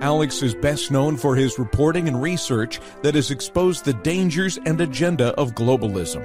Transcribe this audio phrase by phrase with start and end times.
[0.00, 4.80] Alex is best known for his reporting and research that has exposed the dangers and
[4.80, 6.22] agenda of globalism.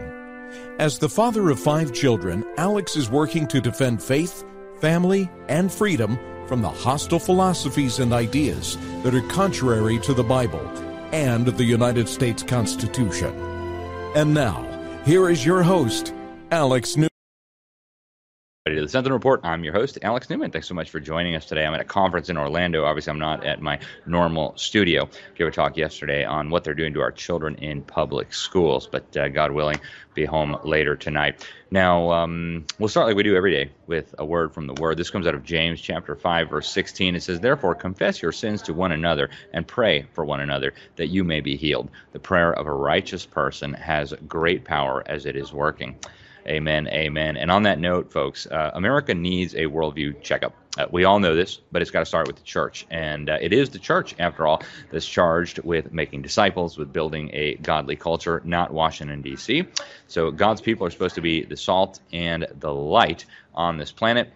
[0.79, 4.43] As the father of five children, Alex is working to defend faith,
[4.79, 10.67] family, and freedom from the hostile philosophies and ideas that are contrary to the Bible
[11.11, 13.33] and the United States Constitution.
[14.15, 14.67] And now,
[15.03, 16.13] here is your host,
[16.51, 17.12] Alex Newman.
[18.65, 19.41] To the Sentinel Report.
[19.43, 20.49] I'm your host, Alex Newman.
[20.49, 21.65] Thanks so much for joining us today.
[21.65, 22.85] I'm at a conference in Orlando.
[22.85, 25.09] Obviously, I'm not at my normal studio.
[25.35, 29.17] Gave a talk yesterday on what they're doing to our children in public schools, but
[29.17, 29.81] uh, God willing,
[30.13, 31.45] be home later tonight.
[31.71, 34.95] Now, um, we'll start like we do every day with a word from the Word.
[34.95, 37.17] This comes out of James chapter 5, verse 16.
[37.17, 41.07] It says, Therefore, confess your sins to one another and pray for one another that
[41.07, 41.89] you may be healed.
[42.13, 45.99] The prayer of a righteous person has great power as it is working.
[46.47, 46.87] Amen.
[46.87, 47.37] Amen.
[47.37, 50.53] And on that note, folks, uh, America needs a worldview checkup.
[50.77, 52.85] Uh, we all know this, but it's got to start with the church.
[52.89, 57.29] And uh, it is the church, after all, that's charged with making disciples, with building
[57.31, 59.65] a godly culture, not Washington, D.C.
[60.07, 64.33] So God's people are supposed to be the salt and the light on this planet.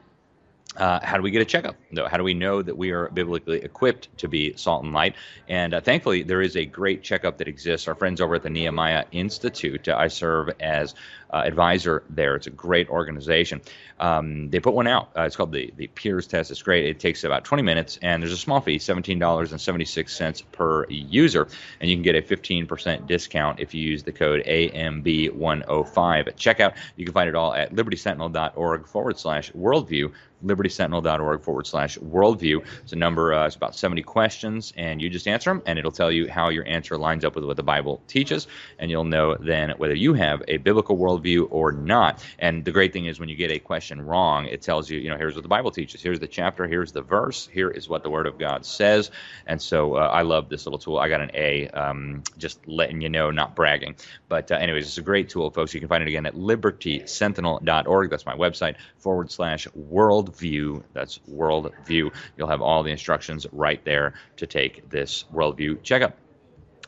[0.77, 1.75] Uh, how do we get a checkup?
[1.91, 5.15] Though, How do we know that we are biblically equipped to be salt and light?
[5.49, 7.87] And uh, thankfully, there is a great checkup that exists.
[7.87, 10.93] Our friends over at the Nehemiah Institute, uh, I serve as
[11.31, 12.35] uh, advisor there.
[12.35, 13.61] It's a great organization.
[13.99, 15.09] Um, they put one out.
[15.17, 16.51] Uh, it's called the the Peers Test.
[16.51, 16.85] It's great.
[16.85, 21.47] It takes about 20 minutes, and there's a small fee, $17.76 per user,
[21.81, 26.75] and you can get a 15% discount if you use the code AMB105 at checkout.
[26.95, 30.11] You can find it all at libertysentinel.org forward slash worldview
[30.45, 32.63] libertysentinel.org forward slash worldview.
[32.83, 35.91] It's a number, uh, it's about 70 questions, and you just answer them, and it'll
[35.91, 38.47] tell you how your answer lines up with what the Bible teaches,
[38.79, 42.23] and you'll know then whether you have a biblical worldview or not.
[42.39, 45.09] And the great thing is when you get a question wrong, it tells you, you
[45.09, 48.03] know, here's what the Bible teaches, here's the chapter, here's the verse, here is what
[48.03, 49.11] the Word of God says.
[49.45, 50.99] And so uh, I love this little tool.
[50.99, 53.95] I got an A, um, just letting you know, not bragging.
[54.29, 55.73] But uh, anyways, it's a great tool, folks.
[55.73, 58.09] You can find it again at libertysentinel.org.
[58.09, 60.83] That's my website, forward slash world worldview.
[60.93, 62.13] That's worldview.
[62.37, 66.17] You'll have all the instructions right there to take this worldview checkup.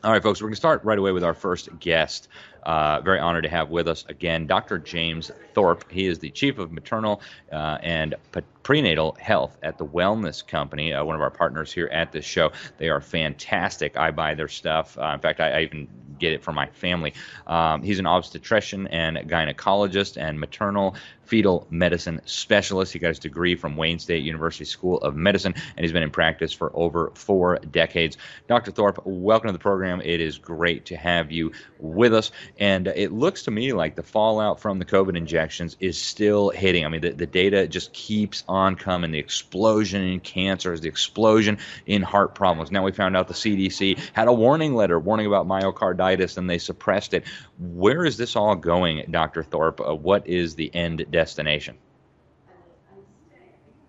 [0.02, 2.28] All right, folks, we're going to start right away with our first guest.
[2.62, 4.78] Uh, very honored to have with us again Dr.
[4.78, 5.90] James Thorpe.
[5.90, 7.20] He is the chief of maternal
[7.52, 8.14] uh, and
[8.62, 12.52] prenatal health at the Wellness Company, uh, one of our partners here at this show.
[12.78, 13.96] They are fantastic.
[13.96, 14.98] I buy their stuff.
[14.98, 15.88] Uh, in fact, I, I, even
[16.18, 17.14] get it for my family.
[17.46, 20.94] Um, he's an obstetrician and gynecologist and maternal
[21.30, 22.92] fetal medicine specialist.
[22.92, 26.10] He got his degree from Wayne State University School of Medicine, and he's been in
[26.10, 28.18] practice for over four decades.
[28.48, 28.72] Dr.
[28.72, 30.00] Thorpe, welcome to the program.
[30.00, 32.32] It is great to have you with us.
[32.60, 36.84] And it looks to me like the fallout from the COVID injections is still hitting.
[36.84, 39.12] I mean, the, the data just keeps on coming.
[39.12, 41.56] The explosion in cancers, the explosion
[41.86, 42.70] in heart problems.
[42.70, 46.58] Now we found out the CDC had a warning letter warning about myocarditis and they
[46.58, 47.24] suppressed it.
[47.58, 49.42] Where is this all going, Dr.
[49.42, 49.80] Thorpe?
[49.80, 51.78] Uh, what is the end destination?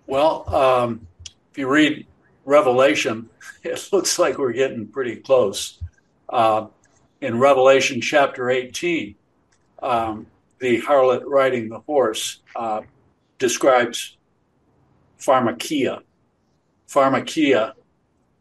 [0.07, 1.07] Well, um,
[1.51, 2.07] if you read
[2.45, 3.29] Revelation,
[3.63, 5.83] it looks like we're getting pretty close.
[6.29, 6.67] Uh,
[7.21, 9.15] in Revelation chapter 18,
[9.81, 10.27] um,
[10.59, 12.81] the harlot riding the horse uh,
[13.39, 14.17] describes
[15.19, 16.01] pharmakeia.
[16.87, 17.73] Pharmakeia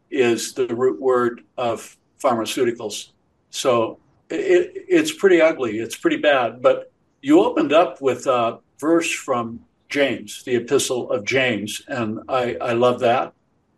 [0.09, 3.09] is the root word of pharmaceuticals.
[3.49, 3.99] So
[4.29, 5.79] it, it's pretty ugly.
[5.79, 6.61] It's pretty bad.
[6.61, 6.91] But
[7.21, 12.73] you opened up with a verse from James, the Epistle of James, and I, I
[12.73, 13.33] love that.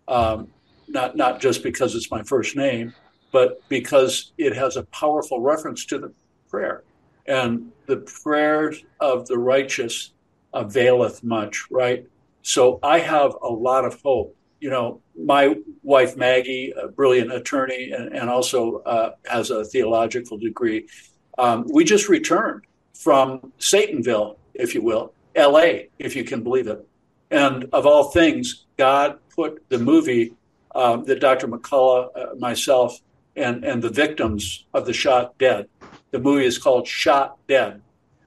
[0.07, 0.47] Um,
[0.87, 2.93] not not just because it's my first name,
[3.33, 6.13] but because it has a powerful reference to the
[6.49, 6.83] prayer,
[7.25, 10.11] and the prayers of the righteous
[10.53, 11.65] availeth much.
[11.69, 12.05] Right.
[12.43, 14.37] So I have a lot of hope.
[14.59, 20.37] You know, my wife Maggie, a brilliant attorney, and, and also uh, has a theological
[20.37, 20.87] degree.
[21.37, 22.61] Um, we just returned
[22.93, 26.87] from Satanville, if you will, L.A., if you can believe it.
[27.31, 30.33] And of all things, God put the movie
[30.75, 31.47] um, that Dr.
[31.47, 32.99] McCullough, uh, myself,
[33.35, 35.67] and, and the victims of the shot dead.
[36.11, 37.81] The movie is called Shot Dead.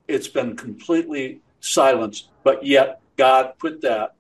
[0.09, 4.15] It's been completely silenced, but yet God put that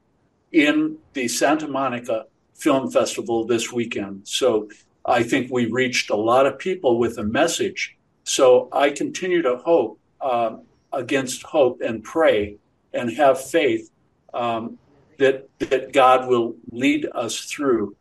[0.52, 4.26] in the Santa Monica Film Festival this weekend.
[4.26, 4.68] So
[5.04, 7.96] I think we reached a lot of people with a message.
[8.24, 10.56] So I continue to hope uh,
[10.92, 12.56] against hope and pray
[12.92, 13.90] and have faith
[14.34, 14.78] um,
[15.18, 17.96] that that God will lead us through.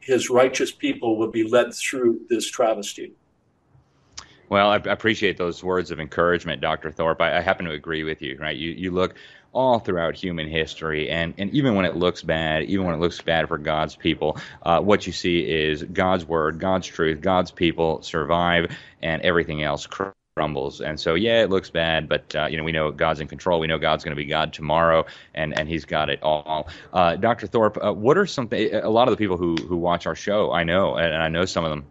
[0.00, 3.12] His righteous people will be led through this travesty.
[4.48, 6.90] Well, I appreciate those words of encouragement, Dr.
[6.90, 7.20] Thorpe.
[7.20, 8.36] I, I happen to agree with you.
[8.38, 8.56] Right?
[8.56, 9.14] You you look
[9.52, 11.10] all throughout human history.
[11.10, 14.38] And, and even when it looks bad, even when it looks bad for God's people,
[14.62, 19.86] uh, what you see is God's word, God's truth, God's people survive, and everything else
[20.80, 23.60] And so, yeah, it looks bad, but uh, you know we know God's in control.
[23.60, 26.68] We know God's going to be God tomorrow, and and He's got it all.
[26.92, 27.46] Uh, Dr.
[27.46, 28.48] Thorpe, uh, what are some?
[28.52, 31.44] A lot of the people who who watch our show, I know, and I know
[31.44, 31.84] some of them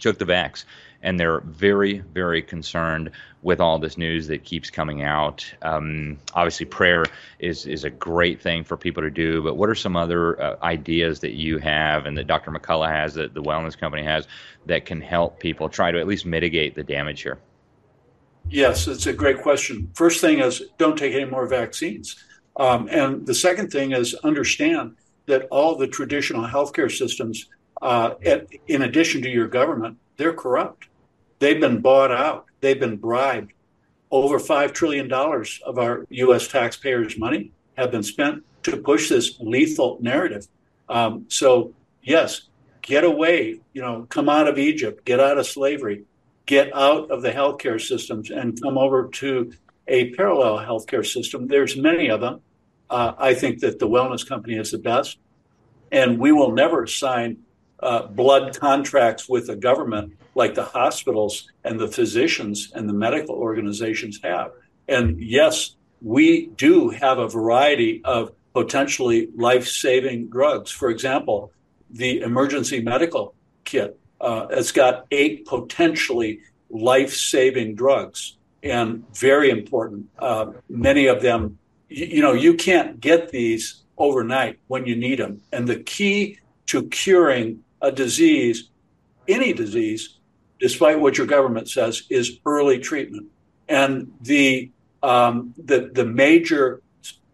[0.00, 0.64] took the vax
[1.04, 3.10] and they're very, very concerned
[3.42, 5.44] with all this news that keeps coming out.
[5.60, 7.04] Um, obviously, prayer
[7.38, 9.42] is is a great thing for people to do.
[9.42, 12.50] But what are some other uh, ideas that you have and that Dr.
[12.50, 14.26] McCullough has, that the Wellness Company has,
[14.64, 17.38] that can help people try to at least mitigate the damage here?
[18.50, 19.90] Yes, it's a great question.
[19.94, 22.16] First thing is don't take any more vaccines.
[22.56, 24.96] Um, and the second thing is understand
[25.26, 27.48] that all the traditional healthcare systems,
[27.82, 30.88] uh, at, in addition to your government, they're corrupt.
[31.38, 32.46] They've been bought out.
[32.60, 33.52] They've been bribed.
[34.10, 36.46] Over $5 trillion of our U.S.
[36.46, 40.46] taxpayers' money have been spent to push this lethal narrative.
[40.88, 42.42] Um, so, yes,
[42.82, 46.04] get away, you know, come out of Egypt, get out of slavery,
[46.46, 49.52] get out of the healthcare systems and come over to
[49.88, 51.46] a parallel healthcare system.
[51.46, 52.40] There's many of them.
[52.90, 55.18] Uh, I think that the wellness company is the best.
[55.90, 57.38] And we will never sign
[57.80, 63.34] uh, blood contracts with the government like the hospitals and the physicians and the medical
[63.36, 64.52] organizations have.
[64.88, 70.70] And yes, we do have a variety of potentially life saving drugs.
[70.70, 71.52] For example,
[71.90, 76.40] the emergency medical kit uh, has got eight potentially
[76.70, 80.08] life saving drugs and very important.
[80.18, 81.58] Uh, many of them,
[81.90, 85.42] you, you know, you can't get these overnight when you need them.
[85.52, 86.38] And the key
[86.68, 88.70] to curing a disease,
[89.28, 90.16] any disease,
[90.58, 93.26] despite what your government says, is early treatment.
[93.68, 94.70] And the
[95.02, 96.80] um, the the major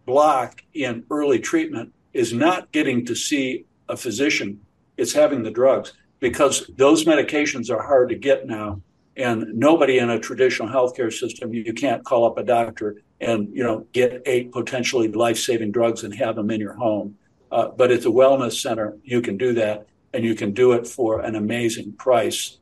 [0.05, 4.59] block in early treatment is not getting to see a physician;
[4.97, 8.81] it's having the drugs because those medications are hard to get now.
[9.17, 13.61] And nobody in a traditional healthcare system, you, can't call up a doctor and you
[13.61, 17.17] know get eight potentially life-saving drugs and have them in your home.
[17.51, 20.87] Uh, but at the wellness center, you can do that, and you can do it
[20.87, 22.57] for an amazing price.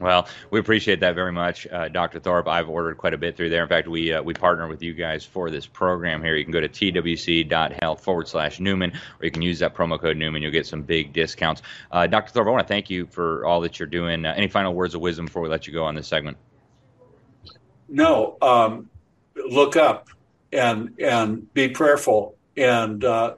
[0.00, 2.20] Well, we appreciate that very much, uh, Dr.
[2.20, 2.48] Thorpe.
[2.48, 3.62] I've ordered quite a bit through there.
[3.62, 6.36] In fact, we uh, we partner with you guys for this program here.
[6.36, 10.16] You can go to twc.health forward slash Newman, or you can use that promo code
[10.16, 10.40] Newman.
[10.40, 11.60] You'll get some big discounts.
[11.92, 12.32] Uh, Dr.
[12.32, 14.24] Thorpe, I want to thank you for all that you're doing.
[14.24, 16.38] Uh, any final words of wisdom before we let you go on this segment?
[17.86, 18.88] No, um,
[19.50, 20.08] look up
[20.50, 23.34] and and be prayerful and uh,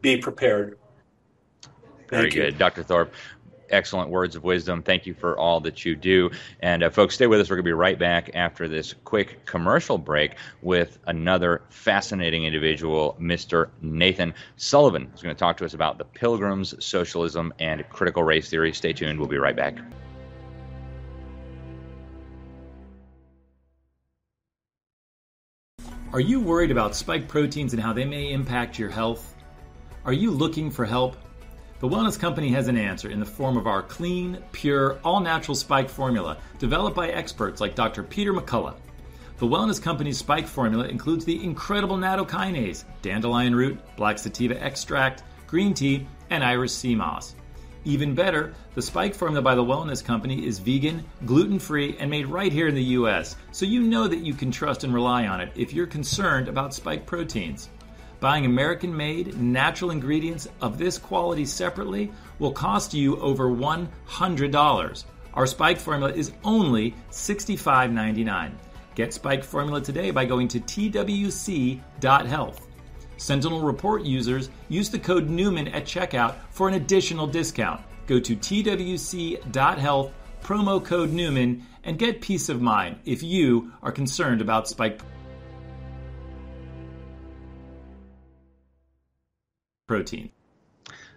[0.00, 0.78] be prepared.
[2.08, 2.84] Very good, Dr.
[2.84, 3.12] Thorpe
[3.70, 4.82] excellent words of wisdom.
[4.82, 6.30] Thank you for all that you do.
[6.60, 7.50] And uh, folks, stay with us.
[7.50, 13.16] We're going to be right back after this quick commercial break with another fascinating individual,
[13.20, 13.68] Mr.
[13.80, 18.48] Nathan Sullivan, who's going to talk to us about the Pilgrims, socialism, and critical race
[18.48, 18.72] theory.
[18.72, 19.18] Stay tuned.
[19.18, 19.78] We'll be right back.
[26.14, 29.34] Are you worried about spike proteins and how they may impact your health?
[30.04, 31.16] Are you looking for help?
[31.84, 35.54] The Wellness Company has an answer in the form of our clean, pure, all natural
[35.54, 38.02] spike formula developed by experts like Dr.
[38.02, 38.76] Peter McCullough.
[39.36, 45.74] The Wellness Company's spike formula includes the incredible nattokinase, dandelion root, black sativa extract, green
[45.74, 47.34] tea, and Irish sea moss.
[47.84, 52.28] Even better, the spike formula by the Wellness Company is vegan, gluten free, and made
[52.28, 55.42] right here in the US, so you know that you can trust and rely on
[55.42, 57.68] it if you're concerned about spike proteins.
[58.24, 65.04] Buying American made, natural ingredients of this quality separately will cost you over $100.
[65.34, 68.52] Our Spike formula is only $65.99.
[68.94, 71.80] Get Spike formula today by going to twc.health.
[73.18, 77.82] Sentinel Report users use the code Newman at checkout for an additional discount.
[78.06, 80.12] Go to twc.health,
[80.42, 85.02] promo code Newman, and get peace of mind if you are concerned about Spike
[89.86, 90.30] protein.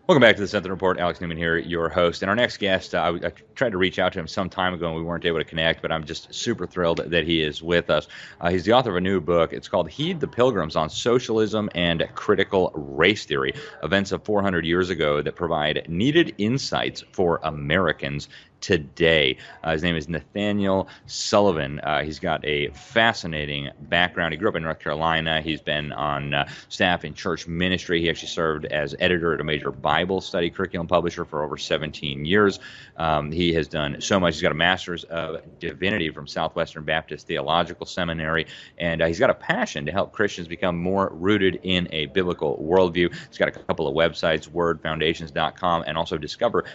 [0.08, 1.00] Welcome back to the Sentinel Report.
[1.00, 2.22] Alex Newman here, your host.
[2.22, 4.74] And our next guest, uh, I, I, tried to reach out to him some time
[4.74, 7.62] ago and we weren't able to connect, but I'm just super thrilled that he is
[7.62, 8.08] with us.
[8.40, 9.52] Uh, he's the author of a new book.
[9.52, 14.90] It's called Heed the Pilgrims on Socialism and Critical Race Theory Events of 400 Years
[14.90, 18.30] Ago that provide needed insights for Americans
[18.62, 19.38] today.
[19.64, 21.80] Uh, his name is Nathaniel Sullivan.
[21.82, 24.34] Uh, he's got a fascinating background.
[24.34, 25.42] He grew up in North Carolina.
[25.42, 28.02] He's been on uh, staff in church ministry.
[28.02, 32.26] He actually served as editor at a major Bible study curriculum publisher for over 17
[32.26, 32.60] years.
[32.98, 34.36] Um, he has done so much.
[34.36, 38.48] He's got a master's of divinity from Southwestern Baptist Theological Seminary,
[38.78, 42.58] and uh, he's got a passion to help Christians become more rooted in a biblical
[42.58, 43.14] worldview.
[43.28, 46.66] He's got a couple of websites, wordfoundations.com, and also discover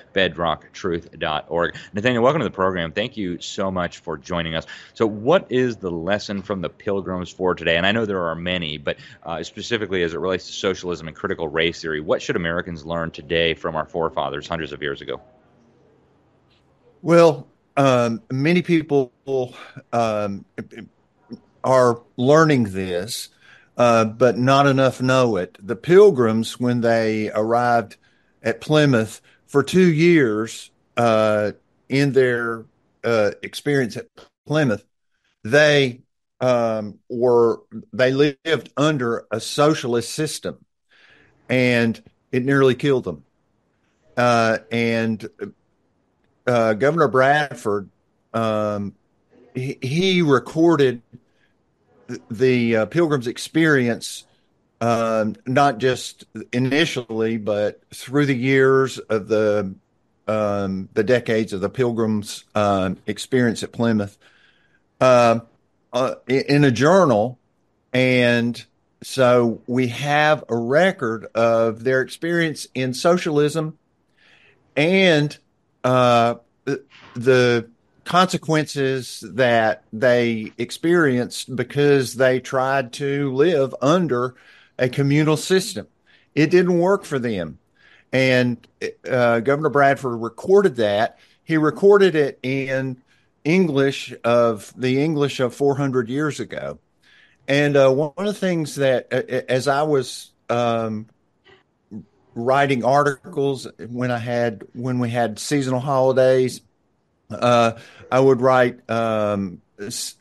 [1.72, 1.94] bedrocktruth.org.
[1.94, 2.92] Nathaniel, welcome to the program.
[2.92, 4.66] Thank you so much for joining us.
[4.94, 7.76] So, what is the lesson from the Pilgrims for today?
[7.76, 11.16] And I know there are many, but uh, specifically as it relates to socialism and
[11.16, 15.20] critical race theory, what should Americans learn today from our forefathers hundreds of years ago?
[17.02, 19.12] Well, um, many people
[19.92, 20.44] um,
[21.64, 23.30] are learning this,
[23.76, 25.56] uh, but not enough know it.
[25.60, 27.96] The Pilgrims, when they arrived
[28.42, 31.52] at Plymouth for two years, uh,
[31.88, 32.64] in their
[33.04, 34.08] uh, experience at
[34.46, 34.84] Plymouth,
[35.44, 36.02] they
[36.40, 37.60] um, were
[37.92, 40.64] they lived under a socialist system,
[41.48, 43.24] and it nearly killed them.
[44.16, 45.28] Uh, and
[46.46, 47.88] uh, Governor Bradford,
[48.34, 48.94] um,
[49.54, 51.00] he, he, recorded
[52.30, 54.24] the uh, Pilgrim's experience,
[54.80, 59.74] um, not just initially, but through the years of the
[60.28, 64.18] um, the decades of the Pilgrims' uh, experience at Plymouth
[65.00, 65.40] uh,
[65.92, 67.38] uh, in a journal,
[67.92, 68.64] and
[69.02, 73.78] so we have a record of their experience in socialism
[74.76, 75.36] and
[75.84, 76.36] uh,
[77.14, 77.68] the
[78.04, 84.34] consequences that they experienced because they tried to live under
[84.78, 85.86] a communal system.
[86.34, 87.58] It didn't work for them.
[88.12, 88.66] And
[89.08, 91.18] uh, Governor Bradford recorded that.
[91.44, 93.02] He recorded it in
[93.44, 96.78] English of the English of 400 years ago.
[97.48, 101.06] And uh, one of the things that, uh, as I was um,
[102.34, 106.60] writing articles when I had when we had seasonal holidays,
[107.30, 107.72] uh,
[108.10, 109.60] I would write um,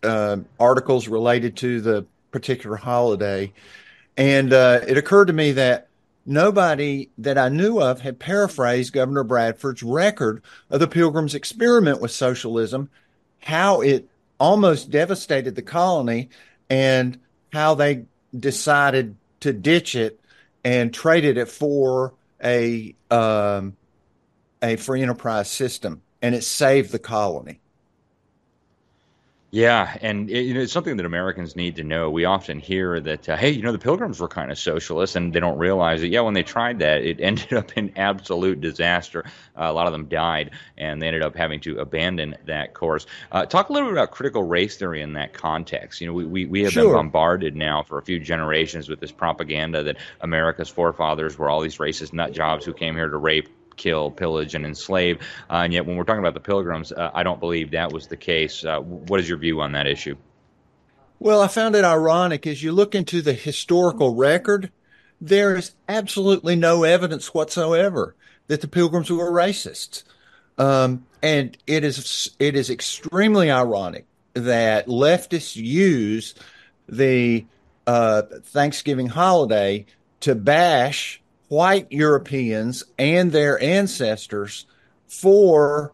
[0.03, 3.53] uh, articles related to the particular holiday,
[4.17, 5.89] and uh, it occurred to me that
[6.31, 12.11] nobody that I knew of had paraphrased Governor Bradford's record of the Pilgrims' experiment with
[12.11, 12.89] socialism,
[13.39, 14.07] how it
[14.39, 16.29] almost devastated the colony,
[16.69, 17.19] and
[17.53, 18.05] how they
[18.37, 20.19] decided to ditch it
[20.63, 23.75] and traded it for a um,
[24.63, 27.59] a free enterprise system, and it saved the colony.
[29.53, 32.09] Yeah, and it, you know, it's something that Americans need to know.
[32.09, 35.33] We often hear that, uh, hey, you know, the Pilgrims were kind of socialist, and
[35.33, 36.07] they don't realize that.
[36.07, 39.25] Yeah, when they tried that, it ended up in absolute disaster.
[39.57, 43.05] Uh, a lot of them died, and they ended up having to abandon that course.
[43.33, 45.99] Uh, talk a little bit about critical race theory in that context.
[45.99, 46.85] You know, we we, we have sure.
[46.85, 51.59] been bombarded now for a few generations with this propaganda that America's forefathers were all
[51.59, 55.19] these racist nut jobs who came here to rape kill, pillage, and enslave.
[55.49, 58.07] Uh, and yet, when we're talking about the Pilgrims, uh, I don't believe that was
[58.07, 58.63] the case.
[58.63, 60.15] Uh, what is your view on that issue?
[61.19, 64.71] Well, I found it ironic as you look into the historical record,
[65.19, 68.15] there is absolutely no evidence whatsoever
[68.47, 70.03] that the Pilgrims were racists.
[70.57, 76.33] Um, and it is it is extremely ironic that leftists use
[76.89, 77.45] the
[77.87, 79.85] uh, Thanksgiving holiday
[80.21, 81.20] to bash
[81.51, 84.65] white Europeans and their ancestors
[85.05, 85.91] for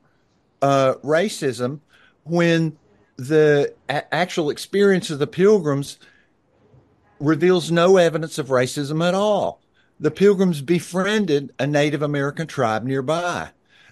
[0.61, 1.79] uh, racism
[2.25, 2.77] when
[3.15, 5.97] the a- actual experience of the pilgrims
[7.19, 9.59] reveals no evidence of racism at all.
[9.99, 13.49] The pilgrims befriended a Native American tribe nearby.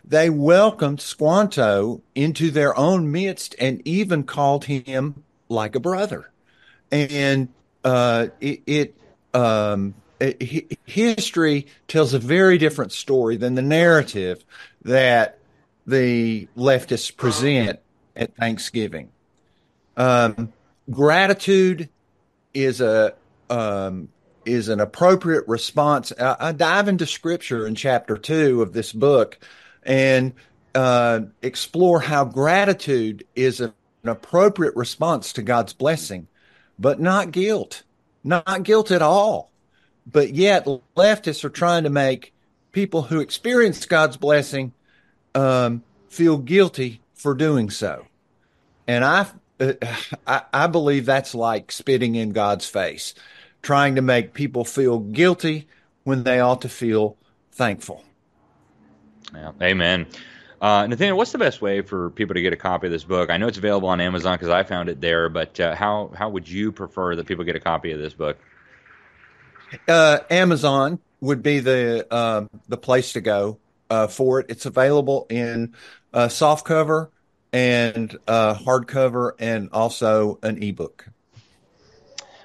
[0.08, 6.30] They welcomed Squanto into their own midst and even called him like a brother.
[6.92, 7.50] And
[7.84, 8.96] uh, it, it
[9.34, 9.96] um,
[10.86, 14.44] history tells a very different story than the narrative
[14.84, 15.40] that
[15.86, 17.80] the leftists present
[18.16, 19.10] at Thanksgiving.
[19.98, 20.54] Um,
[20.90, 21.90] gratitude
[22.54, 23.14] is a
[23.50, 24.10] um,
[24.46, 26.12] is an appropriate response.
[26.20, 29.40] I, I, dive into Scripture in chapter two of this book
[29.84, 30.34] and
[30.74, 36.28] uh, explore how gratitude is a, an appropriate response to God's blessing,
[36.80, 37.84] but not guilt,
[38.24, 39.52] not guilt at all
[40.06, 42.34] but yet leftists are trying to make
[42.72, 44.74] people who experience God's blessing
[45.34, 48.06] um, feel guilty for doing so.
[48.88, 49.28] And I,
[49.60, 49.74] uh,
[50.28, 53.14] I, I believe that's like spitting in God's face,
[53.62, 55.68] trying to make people feel guilty
[56.04, 57.18] when they ought to feel
[57.52, 58.04] thankful.
[59.34, 60.08] Yeah, amen.
[60.62, 63.30] Uh, Nathaniel, what's the best way for people to get a copy of this book?
[63.30, 66.30] I know it's available on Amazon because I found it there, but uh, how how
[66.30, 68.38] would you prefer that people get a copy of this book?
[69.88, 74.48] Uh, Amazon would be the uh, the place to go uh, for it.
[74.50, 75.74] It's available in
[76.14, 77.12] uh, soft cover
[77.54, 81.08] and uh, hardcover, and also an ebook.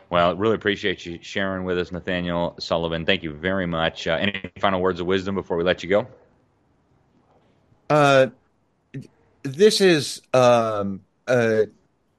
[0.08, 3.06] Well, really appreciate you sharing with us, Nathaniel Sullivan.
[3.06, 4.06] Thank you very much.
[4.06, 6.06] Uh, any final words of wisdom before we let you go?
[7.88, 8.28] Uh,
[9.42, 11.62] this is um, uh,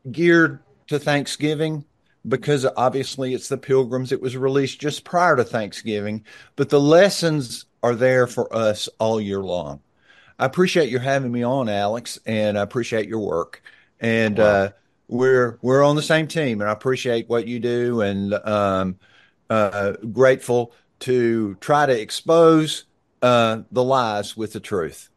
[0.09, 1.85] geared to Thanksgiving
[2.27, 4.11] because obviously it's the Pilgrims.
[4.11, 6.23] It was released just prior to Thanksgiving,
[6.55, 9.81] but the lessons are there for us all year long.
[10.37, 13.61] I appreciate your having me on, Alex, and I appreciate your work.
[13.99, 14.45] And wow.
[14.45, 14.69] uh,
[15.07, 18.97] we're we're on the same team, and I appreciate what you do, and um,
[19.49, 22.85] uh, grateful to try to expose
[23.21, 25.10] uh, the lies with the truth.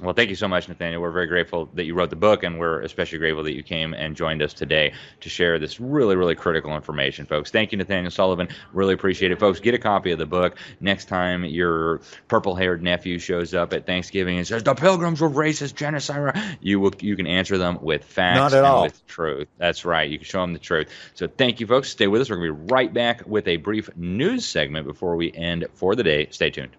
[0.00, 1.02] Well, thank you so much, Nathaniel.
[1.02, 3.94] We're very grateful that you wrote the book, and we're especially grateful that you came
[3.94, 7.50] and joined us today to share this really, really critical information, folks.
[7.50, 8.48] Thank you, Nathaniel Sullivan.
[8.72, 9.58] Really appreciate it, folks.
[9.58, 14.38] Get a copy of the book next time your purple-haired nephew shows up at Thanksgiving
[14.38, 16.58] and says the Pilgrims were racist, genocide.
[16.60, 18.84] You will, you can answer them with facts and all.
[18.84, 19.48] with truth.
[19.58, 20.08] That's right.
[20.08, 20.88] You can show them the truth.
[21.14, 21.90] So, thank you, folks.
[21.90, 22.30] Stay with us.
[22.30, 25.96] We're going to be right back with a brief news segment before we end for
[25.96, 26.28] the day.
[26.30, 26.76] Stay tuned.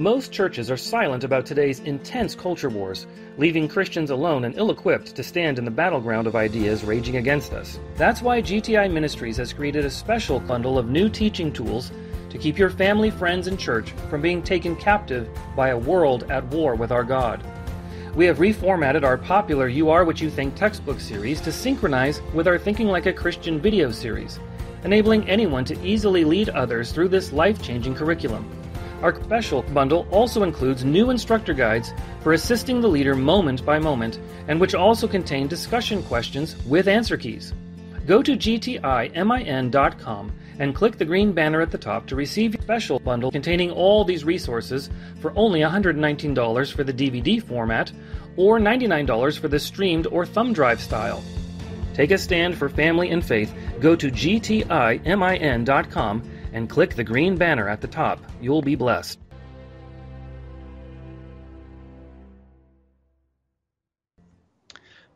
[0.00, 5.14] Most churches are silent about today's intense culture wars, leaving Christians alone and ill equipped
[5.14, 7.78] to stand in the battleground of ideas raging against us.
[7.96, 11.92] That's why GTI Ministries has created a special bundle of new teaching tools
[12.30, 16.46] to keep your family, friends, and church from being taken captive by a world at
[16.46, 17.44] war with our God.
[18.14, 22.48] We have reformatted our popular You Are What You Think textbook series to synchronize with
[22.48, 24.40] our Thinking Like a Christian video series,
[24.82, 28.50] enabling anyone to easily lead others through this life changing curriculum.
[29.02, 34.18] Our special bundle also includes new instructor guides for assisting the leader moment by moment,
[34.48, 37.54] and which also contain discussion questions with answer keys.
[38.06, 42.98] Go to gtimin.com and click the green banner at the top to receive your special
[42.98, 47.90] bundle containing all these resources for only $119 for the DVD format
[48.36, 51.22] or $99 for the streamed or thumb drive style.
[51.94, 53.54] Take a stand for family and faith.
[53.80, 54.62] Go to gtimin.com
[56.52, 58.20] and click the green banner at the top.
[58.40, 59.18] You'll be blessed.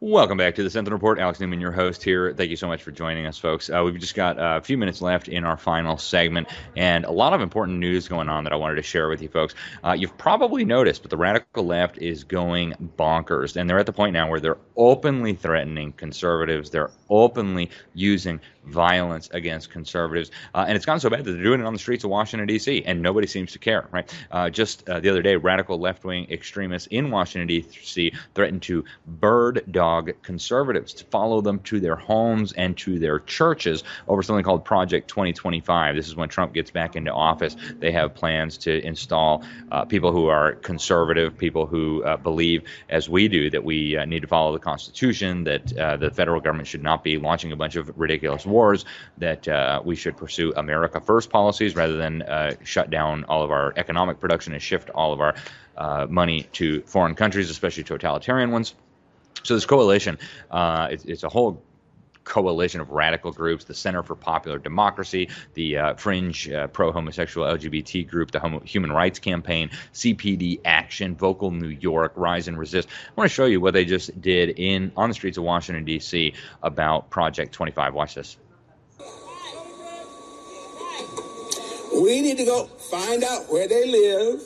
[0.06, 1.18] Welcome back to the Sentinel Report.
[1.18, 2.34] Alex Newman, your host here.
[2.34, 3.70] Thank you so much for joining us, folks.
[3.70, 7.32] Uh, we've just got a few minutes left in our final segment, and a lot
[7.32, 9.54] of important news going on that I wanted to share with you, folks.
[9.82, 13.94] Uh, you've probably noticed, but the radical left is going bonkers, and they're at the
[13.94, 16.68] point now where they're openly threatening conservatives.
[16.68, 21.60] They're openly using violence against conservatives, uh, and it's gotten so bad that they're doing
[21.60, 22.82] it on the streets of Washington D.C.
[22.84, 23.88] and nobody seems to care.
[23.90, 24.14] Right?
[24.30, 28.12] Uh, just uh, the other day, radical left-wing extremists in Washington D.C.
[28.34, 33.84] threatened to bird dog conservatives to follow them to their homes and to their churches
[34.08, 35.96] over something called Project 2025.
[35.96, 37.56] This is when Trump gets back into office.
[37.78, 43.08] They have plans to install uh, people who are conservative, people who uh, believe, as
[43.08, 45.66] we do, that we uh, need to follow the Constitution, that
[46.00, 48.84] the federal government should not be launching a bunch of ridiculous wars,
[49.18, 53.50] that uh, we should pursue America First policies rather than uh, shut down all of
[53.50, 55.34] our economic production and shift all of our
[55.76, 58.74] uh, money to foreign countries, especially totalitarian ones.
[59.44, 60.18] So this coalition,
[60.50, 61.62] uh, it's, it's a whole
[62.24, 67.46] coalition of radical groups the Center for Popular Democracy, the uh, fringe uh, pro homosexual
[67.46, 72.88] LGBT group, the Homo- Human Rights Campaign, CPD Action, Vocal New York, Rise and Resist.
[72.88, 75.84] I want to show you what they just did in on the streets of Washington,
[75.84, 76.32] D.C.
[76.62, 77.94] about Project 25.
[77.94, 78.36] Watch this.
[81.92, 84.42] We need to go find out where they live,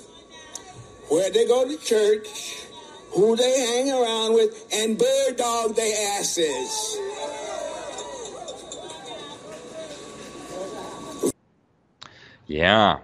[1.08, 2.67] where they go to church,
[3.10, 6.98] who they hang around with, and bird dog their asses.
[12.46, 12.98] Yeah,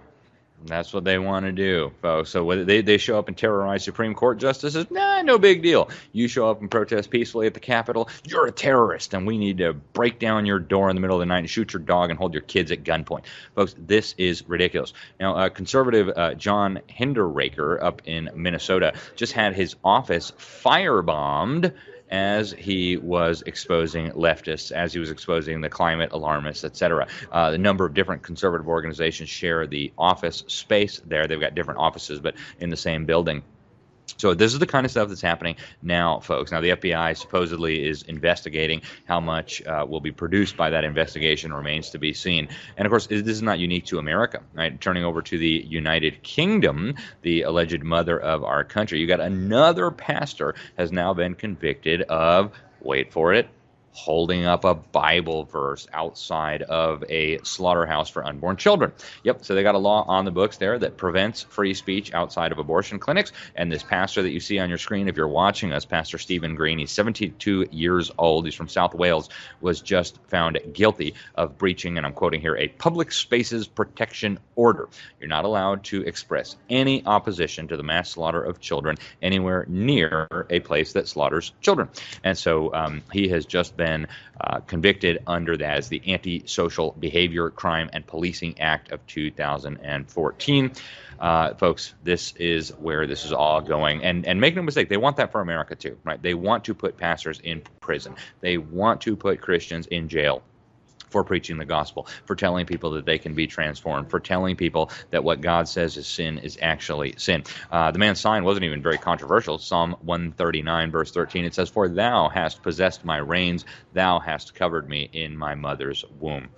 [0.67, 2.29] that's what they want to do, folks.
[2.29, 5.89] So whether they, they show up and terrorize Supreme Court justices, nah, no big deal.
[6.11, 9.59] You show up and protest peacefully at the Capitol, you're a terrorist, and we need
[9.59, 12.09] to break down your door in the middle of the night and shoot your dog
[12.09, 13.23] and hold your kids at gunpoint.
[13.55, 14.93] Folks, this is ridiculous.
[15.19, 21.73] Now, uh, conservative uh, John Hinderaker up in Minnesota just had his office firebombed
[22.09, 27.07] as he was exposing leftists, as he was exposing the climate alarmists, etc.
[27.31, 31.27] Uh, a number of different conservative organizations share the office space there.
[31.27, 33.43] They've got different offices, but in the same building.
[34.17, 36.51] So this is the kind of stuff that's happening now, folks.
[36.51, 41.53] Now the FBI supposedly is investigating how much uh, will be produced by that investigation
[41.53, 42.47] remains to be seen.
[42.77, 44.41] And of course, this is not unique to America.
[44.53, 44.79] Right?
[44.79, 49.91] Turning over to the United Kingdom, the alleged mother of our country, you got another
[49.91, 53.49] pastor has now been convicted of wait for it
[53.95, 58.91] holding up a Bible verse outside of a slaughterhouse for unborn children.
[59.23, 62.51] Yep, so they got a law on the books there that prevents free speech outside
[62.51, 63.31] of abortion clinics.
[63.55, 66.55] And this pastor that you see on your screen, if you're watching us, Pastor Stephen
[66.55, 69.29] Green, he's 72 years old, he's from South Wales,
[69.61, 74.89] was just found guilty of breaching, and I'm quoting here, a public spaces protection order.
[75.21, 80.27] You're not allowed to express any opposition to the mass slaughter of children anywhere near
[80.49, 81.87] a place that slaughters children.
[82.25, 84.07] And so um, he has just been been
[84.41, 90.71] uh, convicted under that as the Antisocial Behavior Crime and Policing Act of 2014.
[91.17, 94.03] Uh, folks, this is where this is all going.
[94.03, 96.21] And and make no mistake, they want that for America too, right?
[96.21, 98.15] They want to put pastors in prison.
[98.41, 100.41] They want to put Christians in jail
[101.15, 104.91] for preaching the gospel, for telling people that they can be transformed, for telling people
[105.11, 107.45] that what God says is sin is actually sin.
[107.71, 109.57] Uh, the man's sign wasn't even very controversial.
[109.57, 114.89] Psalm 139, verse 13, it says, For thou hast possessed my reins, thou hast covered
[114.89, 116.49] me in my mother's womb.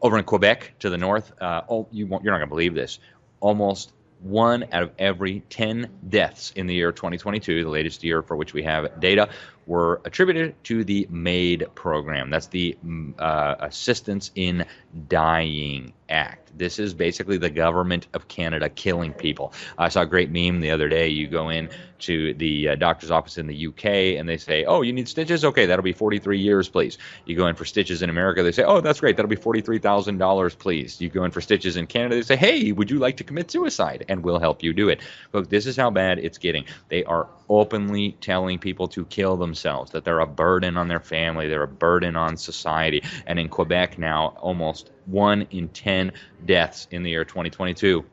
[0.00, 3.00] Over in Quebec to the north, uh, oh, you you're not going to believe this.
[3.40, 8.36] Almost one out of every 10 deaths in the year 2022, the latest year for
[8.36, 9.30] which we have data,
[9.66, 12.30] were attributed to the MAID program.
[12.30, 14.64] That's the mm, uh, Assistance in
[15.08, 16.56] Dying Act.
[16.56, 19.52] This is basically the government of Canada killing people.
[19.76, 21.08] I saw a great meme the other day.
[21.08, 23.84] You go in to the uh, doctor's office in the UK
[24.18, 25.44] and they say, "Oh, you need stitches?
[25.44, 28.62] Okay, that'll be 43 years, please." You go in for stitches in America, they say,
[28.64, 29.16] "Oh, that's great.
[29.16, 32.90] That'll be $43,000, please." You go in for stitches in Canada, they say, "Hey, would
[32.90, 35.00] you like to commit suicide?" and we'll help you do it.
[35.32, 36.64] Look, this is how bad it's getting.
[36.88, 41.48] They are openly telling people to kill themselves, that they're a burden on their family,
[41.48, 43.02] they're a burden on society.
[43.26, 46.12] And in Quebec now, almost one in 10
[46.44, 48.04] deaths in the year 2022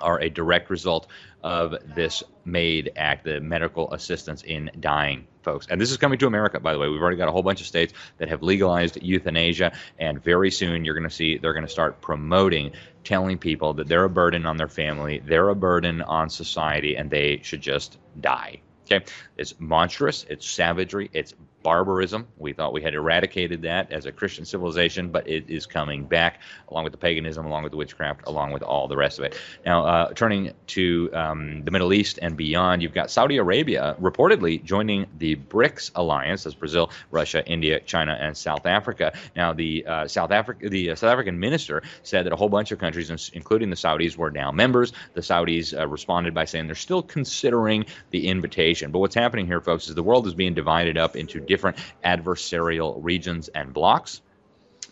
[0.00, 1.06] are a direct result
[1.42, 5.66] of this MAID Act, the Medical Assistance in Dying, folks.
[5.68, 6.88] And this is coming to America, by the way.
[6.88, 10.84] We've already got a whole bunch of states that have legalized euthanasia, and very soon
[10.84, 12.72] you're going to see they're going to start promoting,
[13.04, 17.10] telling people that they're a burden on their family, they're a burden on society, and
[17.10, 18.60] they should just die.
[18.84, 19.04] Okay,
[19.36, 22.26] it's monstrous, it's savagery, it's barbarism.
[22.38, 26.40] We thought we had eradicated that as a Christian civilization, but it is coming back
[26.68, 29.38] along with the paganism, along with the witchcraft, along with all the rest of it.
[29.64, 34.62] Now, uh, turning to um, the Middle East and beyond, you've got Saudi Arabia reportedly
[34.62, 36.44] joining the BRICS alliance.
[36.44, 39.12] That's Brazil, Russia, India, China, and South Africa.
[39.36, 42.72] Now, the uh, South Africa, the uh, South African minister said that a whole bunch
[42.72, 44.92] of countries, including the Saudis, were now members.
[45.14, 48.90] The Saudis uh, responded by saying they're still considering the invitation.
[48.90, 52.96] But what's happening here, folks, is the world is being divided up into different adversarial
[52.98, 54.22] regions and blocks.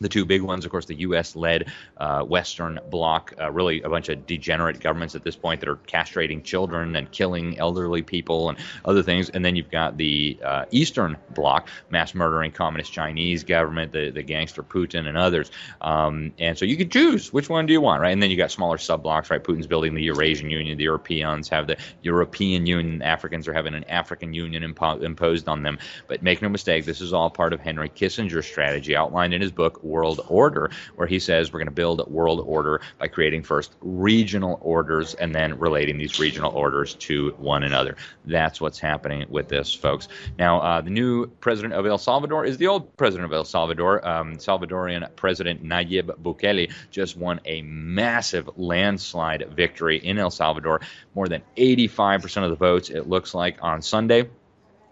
[0.01, 1.37] The two big ones, of course, the U.S.
[1.37, 5.69] led uh, Western Bloc, uh, really a bunch of degenerate governments at this point that
[5.69, 9.29] are castrating children and killing elderly people and other things.
[9.31, 14.23] And then you've got the uh, Eastern Bloc, mass murdering communist Chinese government, the, the
[14.23, 15.51] gangster Putin and others.
[15.81, 18.13] Um, and so you can choose which one do you want, right?
[18.13, 19.43] And then you got smaller sub blocks, right?
[19.43, 23.85] Putin's building the Eurasian Union, the Europeans have the European Union, Africans are having an
[23.85, 25.79] African Union impo- imposed on them.
[26.09, 29.53] But make no mistake, this is all part of Henry Kissinger's strategy outlined in his
[29.53, 33.75] book, world order, where he says we're going to build world order by creating first
[33.81, 37.97] regional orders and then relating these regional orders to one another.
[38.25, 40.09] That's what's happening with this, folks.
[40.39, 44.07] Now, uh, the new president of El Salvador is the old president of El Salvador.
[44.07, 50.81] Um, Salvadorian President Nayib Bukele just won a massive landslide victory in El Salvador,
[51.15, 54.29] more than 85% of the votes, it looks like, on Sunday.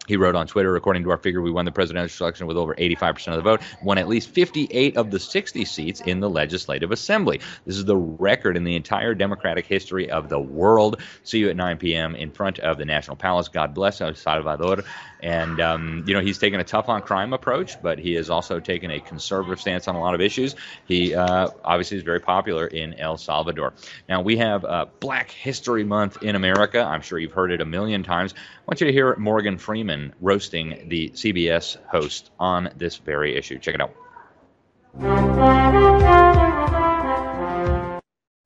[0.09, 2.75] He wrote on Twitter, according to our figure, we won the presidential election with over
[2.75, 6.91] 85% of the vote, won at least 58 of the 60 seats in the legislative
[6.91, 7.41] assembly.
[7.67, 11.01] This is the record in the entire democratic history of the world.
[11.23, 12.17] See you at 9 p.m.
[12.17, 13.49] in front of the National Palace.
[13.49, 14.83] God bless El Salvador.
[15.21, 18.61] And, um, you know, he's taken a tough on crime approach, but he has also
[18.61, 20.55] taken a conservative stance on a lot of issues.
[20.87, 23.75] He uh, obviously is very popular in El Salvador.
[24.09, 26.81] Now, we have uh, Black History Month in America.
[26.81, 28.35] I'm sure you've heard it a million times.
[28.37, 33.59] I want you to hear Morgan Freeman roasting the CBS host on this very issue.
[33.59, 33.95] Check it out.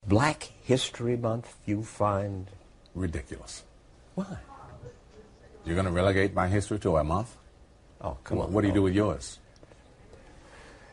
[0.06, 2.46] Black History Month you find
[2.94, 3.62] ridiculous.
[4.14, 4.26] Why?
[5.64, 7.36] You're going to relegate my history to a month?
[8.00, 8.52] Oh, come What, on.
[8.52, 9.38] what do you do with yours?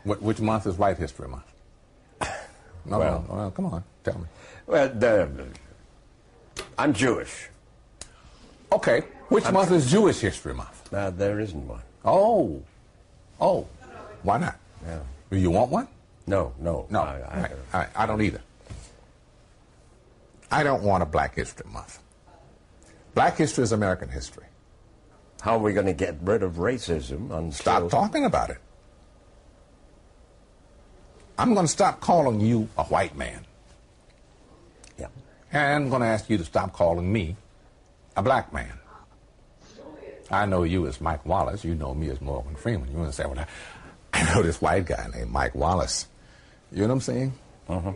[0.03, 1.51] What, which month is White History Month?
[2.21, 2.27] No,
[2.99, 4.25] Well- no, well, come on, tell me.
[4.67, 5.27] Well, the,
[6.77, 7.49] I'm Jewish.
[8.71, 10.93] Okay, which month is Jewish History Month?
[10.93, 11.81] Uh, there isn't one.
[12.03, 12.61] Oh,
[13.39, 13.67] oh,
[14.23, 14.57] why not?
[14.85, 14.99] Yeah.
[15.31, 15.87] Do you want one?
[16.27, 16.85] No, no.
[16.89, 18.41] No, I, I, I, I, I don't either.
[20.51, 21.99] I don't want a Black History Month.
[23.13, 24.45] Black history is American history.
[25.41, 27.51] how are we going to get rid of racism until...
[27.51, 28.59] Stop talking about it.
[31.37, 33.45] I'm going to stop calling you a white man.
[34.97, 35.07] Yeah.
[35.51, 37.35] And I'm going to ask you to stop calling me
[38.15, 38.78] a black man.
[40.31, 41.63] I know you as Mike Wallace.
[41.63, 42.91] You know me as Morgan Freeman.
[42.91, 43.47] You want to say, well, I,
[44.13, 46.07] I know this white guy named Mike Wallace.
[46.71, 47.33] You know what I'm saying?
[47.67, 47.93] Uh-huh.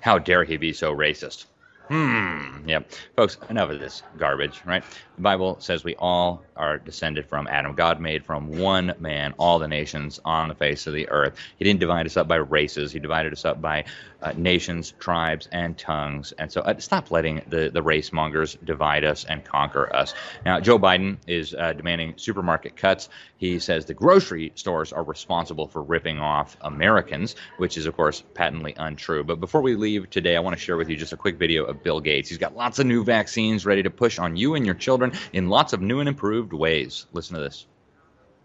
[0.00, 1.46] How dare he be so racist?
[1.88, 2.66] Hmm.
[2.66, 2.90] Yep.
[3.16, 4.82] Folks, enough of this garbage, right?
[5.16, 7.74] The Bible says we all are descended from Adam.
[7.74, 11.36] God made from one man all the nations on the face of the earth.
[11.58, 13.84] He didn't divide us up by races, He divided us up by
[14.22, 16.32] uh, nations, tribes, and tongues.
[16.38, 20.14] And so uh, stop letting the, the race mongers divide us and conquer us.
[20.44, 23.08] Now, Joe Biden is uh, demanding supermarket cuts.
[23.36, 28.22] He says the grocery stores are responsible for ripping off Americans, which is, of course,
[28.34, 29.24] patently untrue.
[29.24, 31.64] But before we leave today, I want to share with you just a quick video
[31.64, 32.28] of Bill Gates.
[32.28, 35.48] He's got lots of new vaccines ready to push on you and your children in
[35.48, 37.06] lots of new and improved ways.
[37.12, 37.66] Listen to this.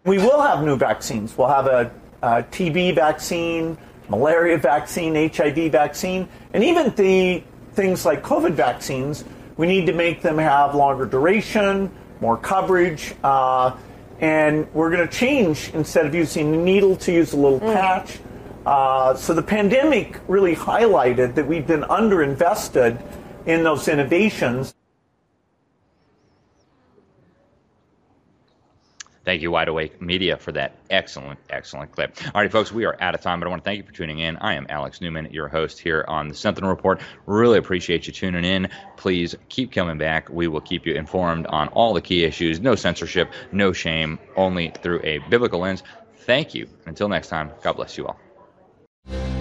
[0.04, 1.36] We will have new vaccines.
[1.36, 1.90] We'll have a,
[2.22, 3.76] a TB vaccine,
[4.08, 7.42] malaria vaccine, HIV vaccine, and even the
[7.72, 9.24] things like COVID vaccines.
[9.56, 11.90] We need to make them have longer duration,
[12.20, 13.76] more coverage, uh,
[14.20, 18.18] and we're going to change instead of using a needle to use a little patch.
[18.66, 23.00] Uh, so the pandemic really highlighted that we've been underinvested
[23.46, 24.74] in those innovations.
[29.28, 32.16] Thank you, Wide Awake Media, for that excellent, excellent clip.
[32.34, 33.92] All right, folks, we are out of time, but I want to thank you for
[33.92, 34.38] tuning in.
[34.38, 37.02] I am Alex Newman, your host here on the Sentinel Report.
[37.26, 38.70] Really appreciate you tuning in.
[38.96, 40.30] Please keep coming back.
[40.30, 42.58] We will keep you informed on all the key issues.
[42.58, 45.82] No censorship, no shame, only through a biblical lens.
[46.20, 46.66] Thank you.
[46.86, 49.37] Until next time, God bless you all.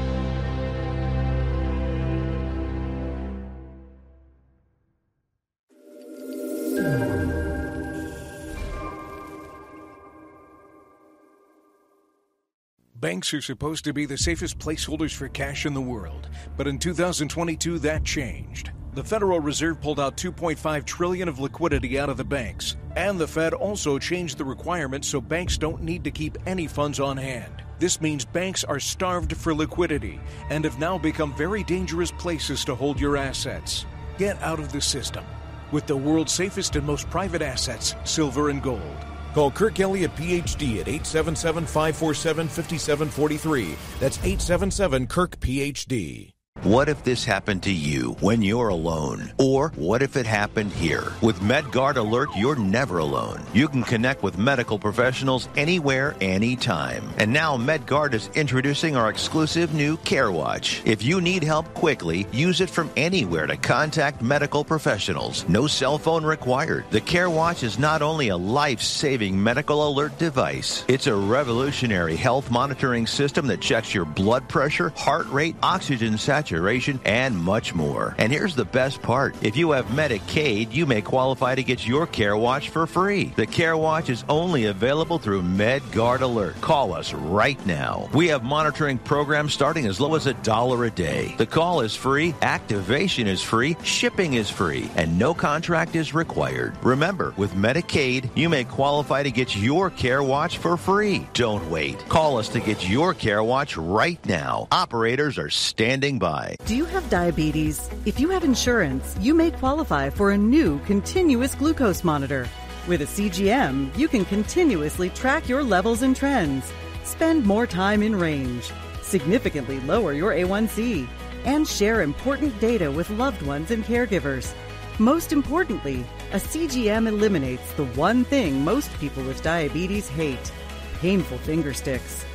[12.99, 16.79] Banks are supposed to be the safest placeholders for cash in the world, but in
[16.79, 18.71] 2022 that changed.
[18.93, 23.27] The Federal Reserve pulled out 2.5 trillion of liquidity out of the banks, and the
[23.27, 27.61] Fed also changed the requirements so banks don't need to keep any funds on hand.
[27.77, 32.73] This means banks are starved for liquidity and have now become very dangerous places to
[32.73, 33.85] hold your assets.
[34.17, 35.23] Get out of the system
[35.71, 39.05] with the world's safest and most private assets, silver and gold.
[39.37, 43.75] Call Kirk Elliott PhD at 877 547 5743.
[43.99, 46.36] That's 877 Kirk PhD.
[46.63, 49.31] What if this happened to you when you're alone?
[49.37, 51.13] Or what if it happened here?
[51.21, 53.43] With MedGuard Alert, you're never alone.
[53.53, 57.07] You can connect with medical professionals anywhere, anytime.
[57.19, 60.81] And now MedGuard is introducing our exclusive new CareWatch.
[60.83, 65.47] If you need help quickly, use it from anywhere to contact medical professionals.
[65.47, 66.85] No cell phone required.
[66.89, 73.05] The CareWatch is not only a life-saving medical alert device, it's a revolutionary health monitoring
[73.05, 78.15] system that checks your blood pressure, heart rate, oxygen saturation, and much more.
[78.17, 79.35] And here's the best part.
[79.43, 83.33] If you have Medicaid, you may qualify to get your Care Watch for free.
[83.35, 86.59] The Care Watch is only available through MedGuard Alert.
[86.61, 88.09] Call us right now.
[88.13, 91.35] We have monitoring programs starting as low as a dollar a day.
[91.37, 96.75] The call is free, activation is free, shipping is free, and no contract is required.
[96.83, 101.27] Remember, with Medicaid, you may qualify to get your Care Watch for free.
[101.33, 101.97] Don't wait.
[102.09, 104.67] Call us to get your Care Watch right now.
[104.71, 106.36] Operators are standing by.
[106.65, 107.89] Do you have diabetes?
[108.05, 112.47] If you have insurance, you may qualify for a new continuous glucose monitor.
[112.87, 116.71] With a CGM, you can continuously track your levels and trends,
[117.03, 118.71] spend more time in range,
[119.01, 121.07] significantly lower your A1C,
[121.45, 124.53] and share important data with loved ones and caregivers.
[124.99, 130.51] Most importantly, a CGM eliminates the one thing most people with diabetes hate
[130.99, 132.25] painful finger sticks.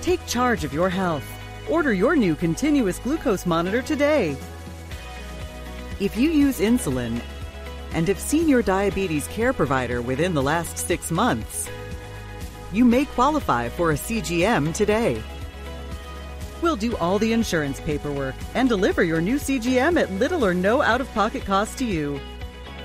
[0.00, 1.39] Take charge of your health.
[1.70, 4.36] Order your new continuous glucose monitor today.
[6.00, 7.22] If you use insulin
[7.92, 11.70] and have seen your diabetes care provider within the last six months,
[12.72, 15.22] you may qualify for a CGM today.
[16.60, 20.82] We'll do all the insurance paperwork and deliver your new CGM at little or no
[20.82, 22.18] out of pocket cost to you.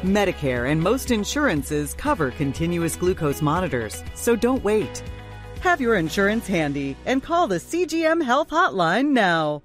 [0.04, 5.02] Medicare and most insurances cover continuous glucose monitors, so don't wait.
[5.66, 9.64] Have your insurance handy and call the CGM Health Hotline now.